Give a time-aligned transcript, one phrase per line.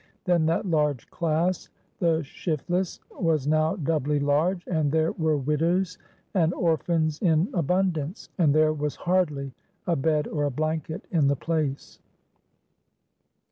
[0.25, 5.99] Then that large class—the shiftless—was now doubly large, and there were widows
[6.33, 9.53] and orphans in abundance, and there was hardly
[9.85, 11.99] a bed or a blanket in the place.